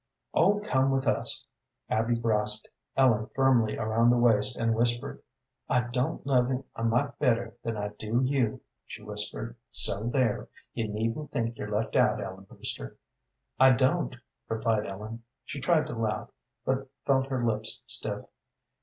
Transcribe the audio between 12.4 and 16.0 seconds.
Brewster." "I don't," replied Ellen. She tried to